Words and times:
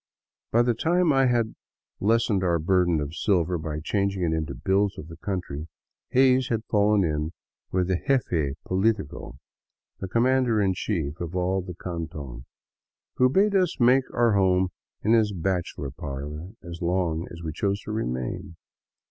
By 0.51 0.63
the 0.63 0.73
time 0.73 1.13
I 1.13 1.27
had 1.27 1.53
lessened 1.99 2.43
our 2.43 2.57
burden 2.57 2.99
of 2.99 3.13
silver 3.15 3.59
by 3.59 3.79
changing 3.81 4.23
it 4.23 4.33
into 4.35 4.55
bills 4.55 4.97
of 4.97 5.09
the 5.09 5.15
country. 5.17 5.67
Hays 6.09 6.47
had 6.47 6.65
fallen 6.65 7.03
in 7.03 7.33
with 7.71 7.87
the 7.87 8.01
jefe 8.07 8.57
politico, 8.65 9.37
the 9.99 10.07
commander 10.07 10.59
in 10.59 10.73
chief 10.73 11.19
of 11.21 11.35
all 11.35 11.61
the 11.61 11.75
canton, 11.75 12.45
who 13.17 13.29
bade 13.29 13.53
us 13.53 13.79
make 13.79 14.11
our 14.11 14.33
home 14.33 14.69
in 15.03 15.13
his 15.13 15.33
bachelor 15.33 15.91
parlor 15.91 16.49
as 16.63 16.81
long 16.81 17.27
as 17.29 17.43
we 17.43 17.51
chose 17.53 17.79
to 17.81 17.91
remain. 17.91 18.55